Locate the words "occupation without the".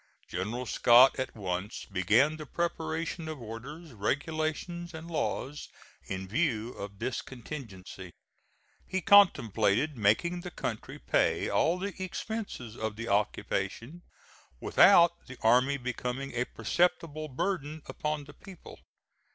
13.09-15.37